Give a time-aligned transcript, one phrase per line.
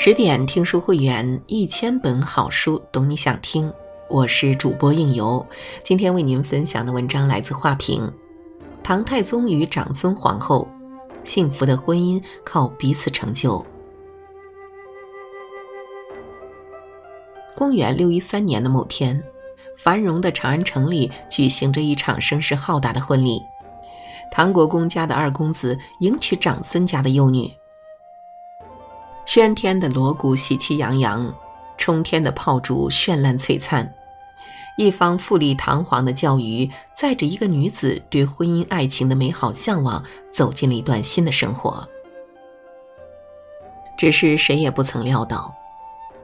[0.00, 3.70] 十点听书会员，一千本好书，懂你想听。
[4.08, 5.44] 我是主播应由，
[5.82, 8.08] 今天为您分享的文章来自画屏。
[8.80, 10.68] 唐太宗与长孙皇后，
[11.24, 13.66] 幸福的婚姻靠彼此成就。
[17.56, 19.20] 公元六一三年的某天，
[19.76, 23.42] 繁荣的长安城里举行着一场声势浩大的婚礼。
[24.30, 27.50] 唐国公家的二公子迎娶长孙家的幼女。
[29.28, 31.34] 喧天的锣鼓喜气洋洋，
[31.76, 33.92] 冲天的炮竹绚烂璀璨。
[34.78, 40.02] 一方富丽堂皇的教鱼，载着一个女子对婚姻爱情的美好向往，
[40.32, 41.86] 走进了一段新的生活。
[43.98, 45.54] 只是谁也不曾料到，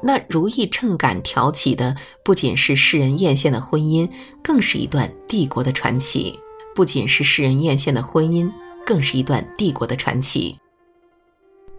[0.00, 4.08] 那如意秤杆挑起的不仅是世人艳羡的婚姻，
[4.42, 6.40] 更是一段帝国的传奇。
[6.74, 8.50] 不仅是世人艳羡的婚姻，
[8.86, 10.58] 更是一段帝国的传奇。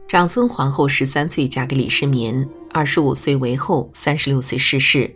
[0.08, 5.14] 长孙皇后十三岁嫁给李世民，二十五岁为后，三十六岁逝世。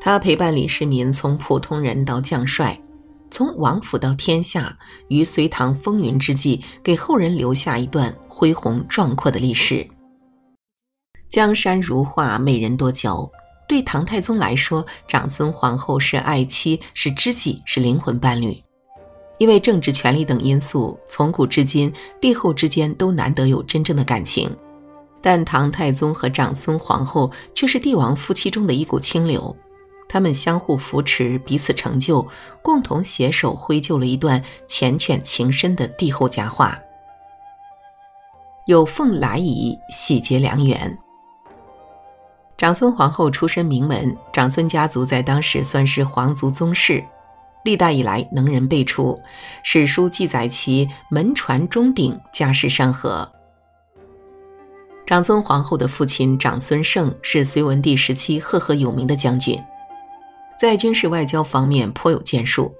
[0.00, 2.80] 她陪伴李世民从普通人到将帅，
[3.28, 9.84] 从王府到天下，于隋唐风云之际，给后人留下一段恢宏壮阔的历史。
[11.28, 13.28] 江山如画，美人多娇。
[13.68, 18.62] 对唐太宗来说，长孙皇后是爱妻，是知己，是灵魂伴侣。
[19.38, 24.54] 因为政治权力等因素，从古至今，帝后之间都难得有真正的感情。
[25.20, 29.56] 但唐太宗和长孙皇后却是帝王夫妻中的一股清流，
[30.08, 32.26] 他们相互扶持，彼此成就，
[32.60, 36.78] 共同携手绘就了一段缱绻情深的帝后佳话。
[38.66, 40.98] 有凤来仪，喜结良缘。
[42.56, 47.04] 长孙皇后出身名门，长孙家族在当时算是皇族宗室。
[47.64, 49.20] 历代以来，能人辈出，
[49.62, 53.30] 史书记载其门传钟鼎，家世山河。
[55.06, 59.60] 长孙皇后的父亲长孙晟是隋文帝时期赫赫有名的将军，
[60.58, 62.72] 在军事外交方面颇有建树，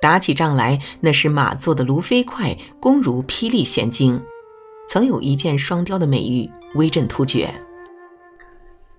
[0.00, 4.22] 打起仗来那是马做的卢飞快，弓如霹雳弦惊，
[4.88, 7.52] 曾有一箭双雕的美誉，威震突厥。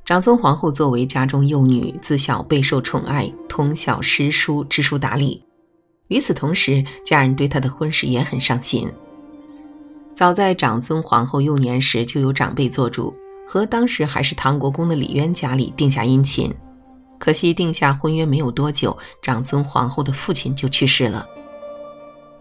[0.05, 5.41] 长孙皇后作为家中幼女，自小备受宠爱，通晓诗书，知书达理。
[6.09, 8.91] 与此同时，家人对她的婚事也很上心。
[10.13, 13.15] 早在长孙皇后幼年时，就有长辈做主，
[13.47, 16.53] 和当时还是唐国公的李渊家里定下姻亲。
[17.17, 21.25] 可惜定下婚约没有多久，长孙皇后的父亲就去世了。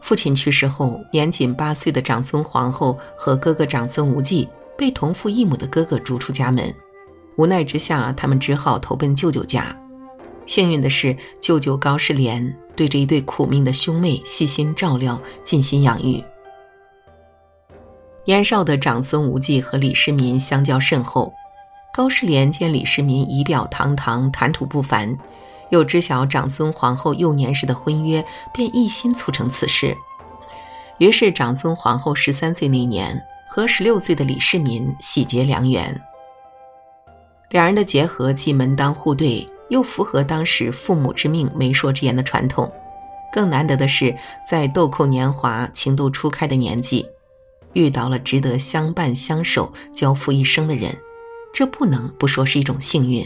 [0.01, 6.75] 父亲去世后，年仅八岁的长孙皇后和哥哥长孙无忌被同父异母的哥哥逐出家门。
[7.37, 9.77] 无奈之下，他们只好投奔舅舅家。
[10.45, 16.23] 幸运的是，舅舅高士廉对这一对苦命的兄妹细心照料，尽心养育。
[18.25, 21.33] 年少的长孙无忌和李世民相交甚厚，
[21.95, 25.17] 高士廉见李世民仪表堂堂、谈吐不凡，
[25.71, 29.97] 又知晓长孙皇后幼年时的婚约，便一心促成此事。
[30.99, 36.01] 于是，长孙皇后十三岁那年，和十六岁的李世民喜结良缘。
[37.53, 42.73] 两人的结合既门当户对，又符合当时父母之命、媒妁之言的传统。
[43.31, 44.17] 更难得的是，
[44.49, 47.07] 在豆蔻年华、情窦初开的年纪，
[47.75, 50.97] 遇到了值得相伴相守、交付一生的人，
[51.53, 53.23] 这不能不说是一种幸运。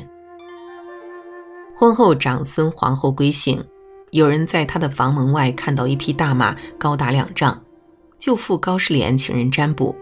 [1.76, 3.64] 婚后，长孙皇后归省，
[4.10, 7.62] 有人在她的房门外看到一匹大马，高达两丈。
[8.18, 9.94] 舅父高士廉请人占卜，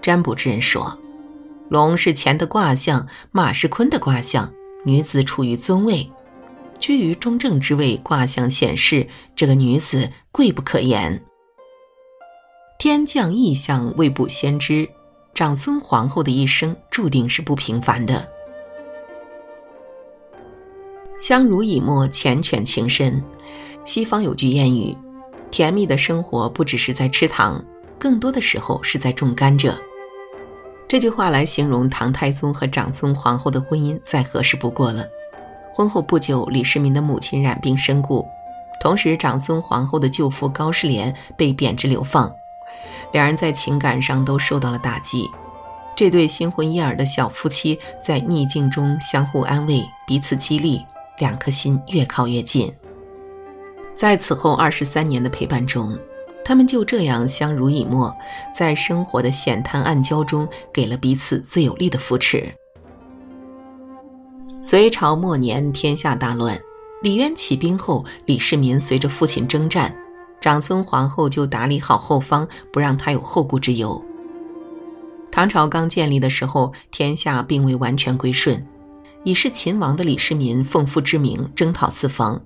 [0.00, 0.98] 占卜之人说。
[1.70, 4.52] 龙是乾的卦象，马是坤的卦象，
[4.84, 6.10] 女子处于尊位，
[6.78, 7.96] 居于中正之位。
[7.96, 11.24] 卦象显示，这个女子贵不可言。
[12.78, 14.86] 天降异象，未卜先知，
[15.32, 18.28] 长孙皇后的一生注定是不平凡的。
[21.18, 23.22] 相濡以沫，缱绻情深。
[23.86, 24.94] 西方有句谚语
[25.50, 27.64] ：“甜蜜的生活不只是在吃糖，
[27.98, 29.74] 更多的时候是在种甘蔗。”
[30.94, 35.04] 这句话来形容唐太宗和长孙皇后的婚姻再合适不过了。
[35.72, 38.24] 婚后不久，李世民的母亲染病身故，
[38.80, 42.32] 同时长孙皇后的舅父高士廉被贬职流放，
[43.10, 45.28] 两人在情感上都受到了打击。
[45.96, 50.80] 这对新婚燕尔的小夫妻在逆境中相互安慰，彼此激励，
[51.18, 52.72] 两颗心越靠越近。
[53.96, 55.98] 在此后二十三年的陪伴中。
[56.44, 58.14] 他们就这样相濡以沫，
[58.54, 62.52] 在生活的险滩暗礁中，给了彼此最有力的扶持。
[64.62, 66.60] 隋朝末年，天下大乱，
[67.02, 69.94] 李渊起兵后，李世民随着父亲征战，
[70.40, 74.02] 长孙皇后就打理好后方，不让他有后顾之忧。
[75.30, 78.66] 唐朝刚建立的时候，天下并未完全归顺，
[79.24, 82.40] 已是秦王的李世民奉父之名征讨四方，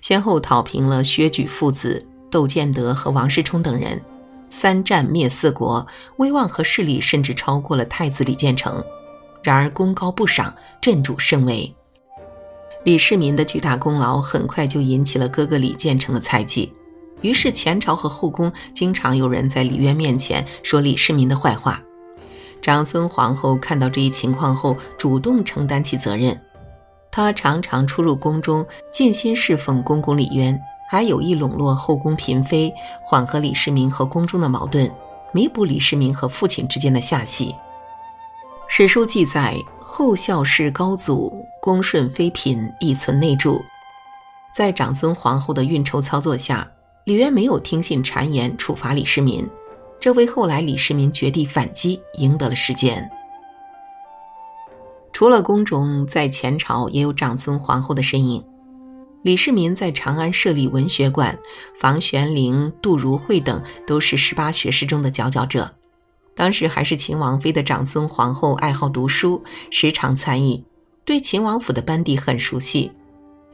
[0.00, 4.02] 先后讨平了薛举父子、窦建德和王世充等人，
[4.50, 5.86] 三战灭四国，
[6.16, 8.82] 威望和势力甚至超过了太子李建成。
[9.40, 11.72] 然而功高不赏，镇主甚微。
[12.82, 16.72] 李世民的巨大功劳很快就引起了哥哥李建成的猜忌，
[17.20, 21.80] 于是前朝和后宫经常有人在李渊面前说李世民的坏话。
[22.60, 26.36] 长孙皇后看到这一情况后，主动承担起责任。
[27.12, 32.72] 她常常出入宫中，尽心侍奉公公李渊，还有意笼络后宫嫔妃，
[33.02, 34.90] 缓和李世民和宫中的矛盾，
[35.32, 37.54] 弥补李世民和父亲之间的下隙。
[38.68, 43.64] 史书记载，后孝氏高祖恭顺妃嫔，亦存内助。
[44.54, 46.70] 在长孙皇后的运筹操作下，
[47.04, 49.48] 李渊没有听信谗言，处罚李世民。
[50.00, 53.10] 这为后来李世民绝地反击赢得了时间。
[55.12, 58.44] 除了宫中，在前朝也有长孙皇后的身影。
[59.24, 61.38] 李世民在长安设立文学馆，
[61.80, 65.74] 房玄龄、杜如晦等都是十八学士中的佼佼者。
[66.34, 70.62] 当时还是秦王妃的长孙皇后爱好读书，时常参与，
[71.06, 72.92] 对秦王府的班底很熟悉。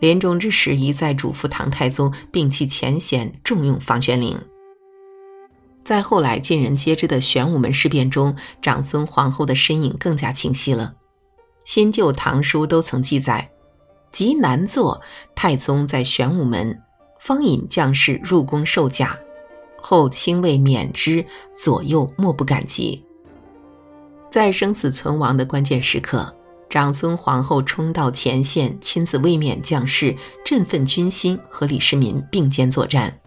[0.00, 4.36] 临终之时，一再嘱咐唐太宗摒弃前嫌，重用房玄龄。
[5.84, 10.94] 在后来尽人皆知的玄武门事变中，长孙皇后的身影更加清晰了。
[11.64, 13.52] 新旧唐书都曾记载，
[14.10, 15.00] 极难作，
[15.34, 16.82] 太宗在玄武门，
[17.18, 19.18] 方引将士入宫受驾，
[19.80, 21.24] 后亲卫免之，
[21.54, 23.04] 左右莫不感激。
[24.30, 26.36] 在生死存亡的关键时刻，
[26.68, 33.18] 长孙皇后冲到前线，亲自卫冕将士，振奋军心，和李世民并肩作战。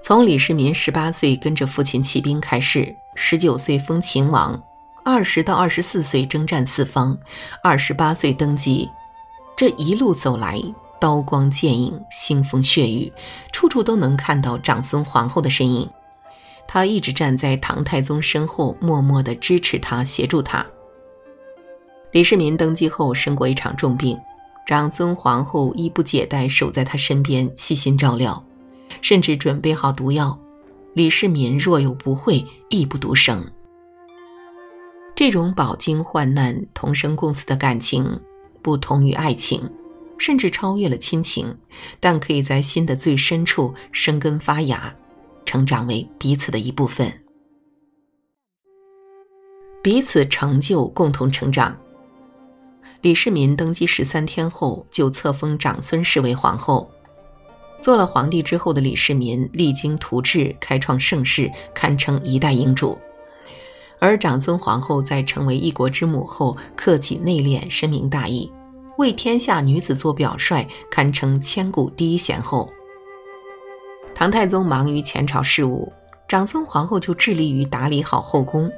[0.00, 4.62] 从李世民十八岁跟着父亲起兵开始，十九岁封秦王，
[5.10, 7.18] 二十到二十四岁征战四方，
[7.62, 8.86] 二十八岁登基，
[9.56, 10.60] 这一路走来，
[11.00, 13.10] 刀光剑影，腥风血雨，
[13.50, 15.88] 处处都能看到长孙皇后的身影。
[16.66, 20.66] 她一直站在唐太宗身后，默默地支持他，协助他。
[22.12, 24.14] 李世民登基后生过一场重病，
[24.66, 28.44] 长孙皇后衣不解带守在他身边，细心照料。
[29.00, 30.38] 甚至准备好毒药，
[30.92, 33.50] 李世民若有不会，亦不独生。
[35.18, 38.20] 这种饱经患难、同生共死的感情，
[38.62, 39.68] 不同于爱情，
[40.16, 41.58] 甚至超越了亲情，
[41.98, 44.94] 但可以在心的最深处生根发芽，
[45.44, 47.24] 成长为彼此的一部分，
[49.82, 51.76] 彼此成就，共同成长。
[53.00, 56.88] 李世民登基十三天后，就册封长孙氏为皇后。
[57.80, 62.96] 做了皇帝之后的李世民励精图治，开创盛世，堪称一代英主。
[64.00, 68.50] 而长孙皇后在成为一国之母后，克己内敛，深明大义，
[68.98, 72.70] 为天下女子做表率，堪称千古第一贤后。
[74.14, 75.92] 唐太宗忙于前朝事务，
[76.26, 78.70] 长孙皇后就致力于打理好后宫。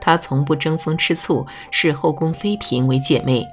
[0.00, 3.44] 她从不争风吃醋，视后宫妃嫔为姐妹。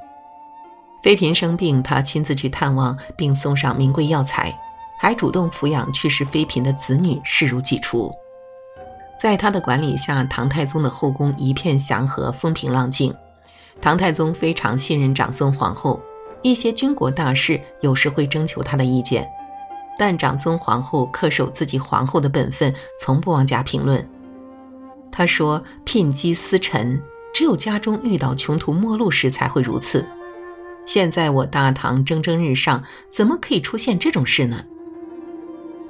[1.01, 4.55] 妃嫔生病，她亲自去探望，并送上名贵药材。
[4.99, 8.11] 还主动抚养去世妃嫔的子女，视如己出。
[9.21, 13.13] 在他的管理下，唐太宗的后宫一片祥和，风平浪静。
[13.79, 16.01] 唐太宗非常信任长孙皇后，
[16.41, 19.31] 一些军国大事有时会征求他的意见，
[19.95, 24.09] 但长孙皇后恪守自己皇后的本分，从不妄加评论。
[25.11, 26.99] 他说：“聘姬司臣，
[27.31, 30.09] 只有家中遇到穷途末路时才会如此。
[30.87, 34.63] 现在我大唐蒸蒸日上，怎么可以出现这种事呢？”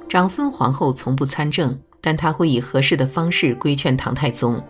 [0.06, 4.62] 长孙皇后从不参政，但他会以合适的方式规劝唐太宗。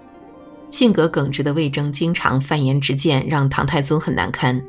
[0.70, 4.62] 性格耿直的魏征经常犯言直谏，让唐太宗很难堪。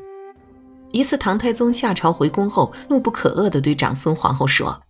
[0.92, 4.82] 一次，唐太宗下朝回宫后，怒不可遏地对长孙皇后说：“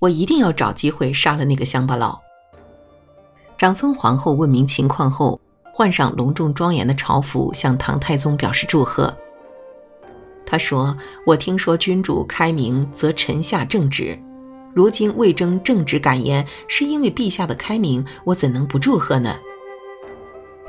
[0.00, 2.20] 我一定要找机会杀了那个乡巴佬。”
[3.58, 5.40] 长孙皇后问明情况后，
[5.72, 9.16] 换上隆重庄严的朝服，向唐太宗表示祝贺。
[10.46, 10.96] 他说
[11.26, 14.16] ：“我听说君主开明，则臣下正直。”
[14.76, 19.38] 如今魏征正直敢言，是因为陛下的开明，我怎能不祝贺呢？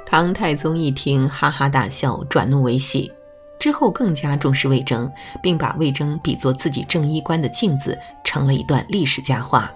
[0.05, 3.11] 唐太宗一听，哈哈大笑，转怒为喜，
[3.59, 5.11] 之后更加重视魏征，
[5.43, 9.69] 并把魏征比作自己正衣冠的镜子，成了一段历史佳话。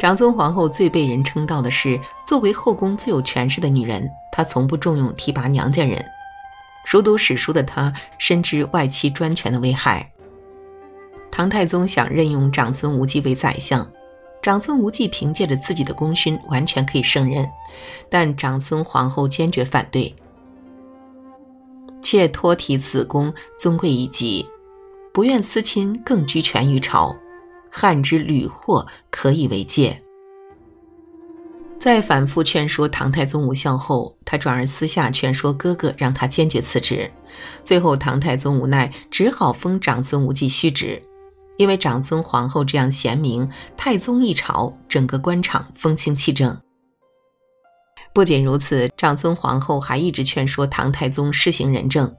[0.00, 6.04] 长孙皇后最被人称道的是，作为后宫最有权势的女人，她从不重用提拔娘家人。
[6.84, 10.10] 熟读史书的她，深知外戚专权的危害。
[11.32, 13.90] 唐太宗想任用长孙无忌为宰相，
[14.42, 17.50] 长孙无忌凭借着自己的功勋，完全可以胜任，
[18.10, 20.14] 但长孙皇后坚决反对。
[22.02, 24.46] 妾托提子宫尊贵一级，
[25.10, 27.16] 不愿私亲更居权于朝，
[27.70, 30.02] 汉之屡祸可以为戒。
[31.78, 37.10] 在反复劝说唐太宗无效后，他转而私下劝说哥哥，让他坚决辞职。
[37.64, 41.00] 最后，唐太宗无奈，只好封长孙无忌虚职。
[41.62, 46.60] 因为长孙皇后这样贤明，太宗一朝，整个官场风清气正。
[48.12, 52.12] 不仅如此，长孙皇后还一直劝说唐太宗施行仁政。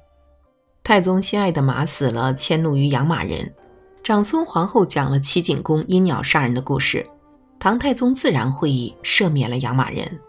[0.81, 3.53] 太宗心爱的马死了，迁怒于养马人。
[4.01, 7.05] 长孙皇后讲了齐景公因鸟杀人的故事，
[7.59, 10.21] 唐太宗自然会意，赦免了养马人。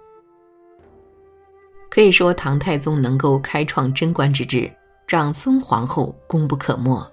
[1.88, 4.68] 可以说，唐太宗能够开创贞观之治，
[5.06, 7.08] 长孙皇后功不可没。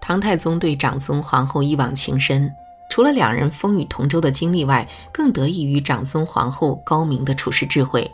[0.00, 2.52] 唐太宗对长孙皇后一往情深，
[2.90, 8.10] 除了两人风雨同舟的经历外，更得益于长孙皇后高明的处世智慧。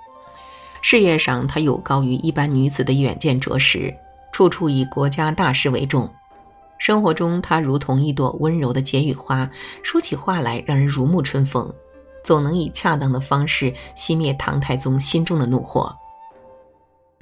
[0.82, 3.94] 事业上，她有高于一般女子的远见卓识，
[4.32, 6.08] 处处以国家大事为重；
[6.78, 9.48] 生活中，她如同一朵温柔的解语花，
[9.82, 11.72] 说起话来让人如沐春风，
[12.22, 15.96] 总能以恰当的方式熄灭唐太宗心中的怒火。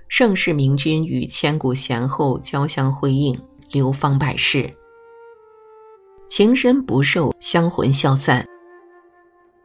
[0.08, 3.40] 盛世明君与千古贤后交相辉映。
[3.74, 4.70] 流芳百世，
[6.28, 8.46] 情深不寿，香魂消散。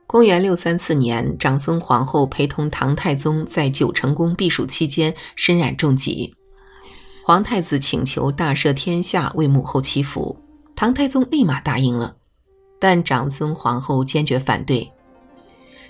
[0.08, 6.34] 公元六三四年，长孙皇后陪同唐太宗在九成宫避暑期间身染重疾，
[7.24, 10.36] 皇太子请求大赦天下为母后祈福，
[10.76, 12.16] 唐太宗立马答应了，
[12.80, 14.92] 但长孙皇后坚决反对。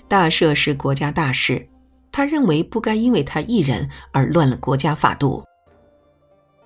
[0.06, 1.66] 大赦是国家大事，
[2.12, 5.42] 他认为不该因为他一人而乱了国家法度。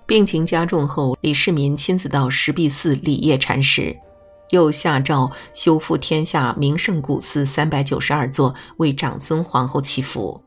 [0.05, 3.97] 病情加重后，李世民亲自到石壁寺礼谒禅师，
[4.51, 10.39] 又下诏修复天下名胜古寺三百九十二座，为长孙皇后祈福。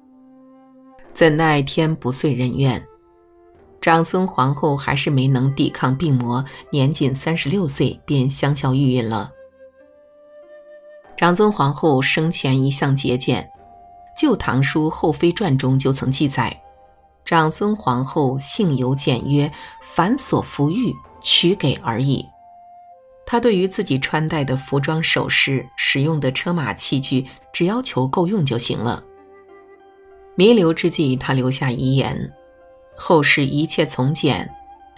[1.12, 2.86] 怎奈天不遂人愿，
[3.80, 9.32] 长孙皇后还是没能抵抗病魔，年仅三十六岁便香消玉殒了。
[11.16, 13.50] 长孙皇后生前一向节俭，
[14.20, 16.62] 《旧唐书后妃传》中就曾记载。
[17.28, 22.26] 长孙皇后性有简约，凡所服御，取给而已。
[23.26, 29.04] 她对于自己穿戴的服装、首饰、使用的车马器具，只要求够用就行了。
[30.36, 32.32] 弥留之际，她留下遗言：
[32.96, 34.50] 后世一切从简，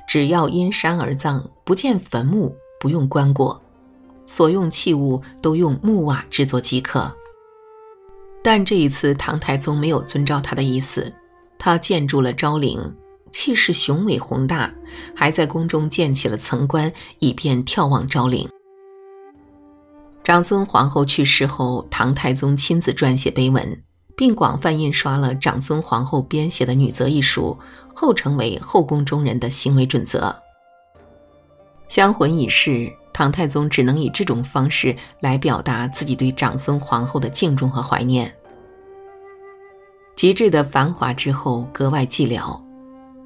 [0.06, 3.58] 只要因山而葬，不见坟墓，不用棺椁，
[4.25, 7.12] 所用器物都用木瓦制作即可。
[8.40, 11.12] 但这一次，唐太宗没有遵照他的意思。
[11.61, 12.97] 他建筑了昭陵，
[13.31, 14.73] 气势雄伟宏大，
[15.14, 18.49] 还在宫中建起了层观，以便眺望昭陵。
[20.25, 23.83] 长孙皇后去世后，唐太宗亲自撰写碑文，
[24.17, 27.59] 并广泛印刷了长孙皇后编写的《女则》一书，
[27.95, 30.35] 后成为后宫中人的行为准则。
[31.88, 38.35] 香魂已逝，唐太宗只能以这种方式来表达自己对长孙皇后的敬重和怀念。
[40.17, 42.61] 极致的繁华之后，格外寂寥。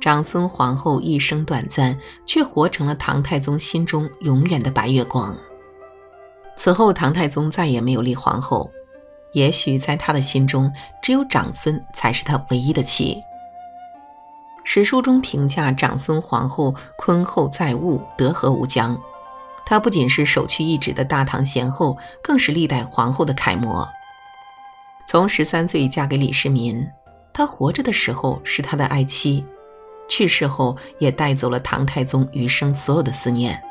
[0.00, 5.36] 长孙皇后一生短暂，却活成了唐太宗心中永远的白月光。
[6.56, 8.70] 此后，唐太宗再也没有立皇后。
[9.32, 10.72] 也许在他的心中，
[11.02, 13.16] 只有长孙才是他唯一的妻。
[14.62, 18.96] 史书中评价长孙皇后坤厚载物，德和无疆。
[19.66, 23.88] 她不仅是首屈一指的大唐贤后，更是历代皇后的楷模。
[25.06, 26.84] 从十三岁嫁给李世民，
[27.32, 29.44] 她活着的时候是他的爱妻，
[30.08, 33.62] 去世后也带走了唐太宗余生所有的思念。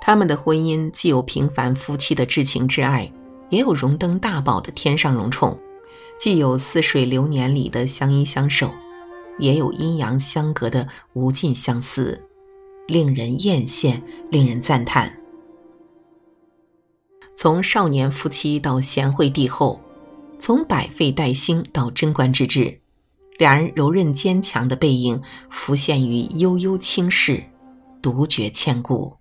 [0.00, 3.10] 他们的婚姻既有平凡夫妻的至情至爱，
[3.50, 5.56] 也有荣登大宝的天上荣宠；
[6.18, 8.72] 既有似水流年里的相依相守，
[9.38, 12.26] 也有阴阳相隔的无尽相思，
[12.88, 15.16] 令人艳羡，令人赞叹。
[17.36, 19.80] 从少年夫妻到贤惠帝后。
[20.42, 22.80] 从百废待兴到贞观之治，
[23.38, 27.40] 两人柔韧坚强的背影浮现于悠悠青史，
[28.02, 29.16] 独绝千古。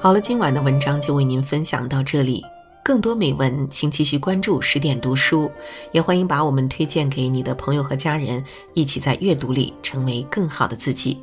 [0.00, 2.42] 好了，今晚的文章就为您分享到这里。
[2.82, 5.50] 更多美文，请继续关注十点读书，
[5.92, 11.22] 也欢迎把我们推荐给你的朋友和家人，一起在阅读里成为更好的自己。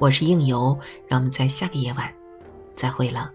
[0.00, 2.12] 我是应由，让我们在下个夜晚
[2.74, 3.30] 再会了。